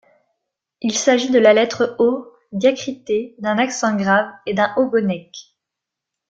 Il 0.81 0.97
s’agit 0.97 1.29
de 1.29 1.37
la 1.37 1.53
lettre 1.53 1.95
O 1.99 2.33
diacritée 2.53 3.35
d’un 3.37 3.59
accent 3.59 3.95
grave 3.95 4.33
et 4.47 4.55
d’un 4.55 4.73
ogonek. 4.75 5.53